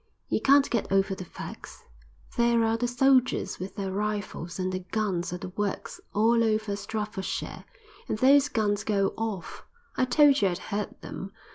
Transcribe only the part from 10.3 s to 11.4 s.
you I'd heard them.